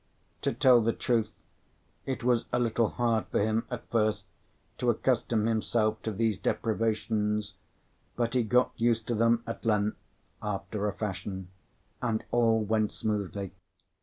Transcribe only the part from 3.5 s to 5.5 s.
at first to accustom